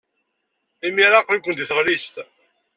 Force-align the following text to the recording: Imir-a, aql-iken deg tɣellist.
Imir-a, 0.87 1.17
aql-iken 1.19 1.53
deg 1.55 1.67
tɣellist. 1.69 2.15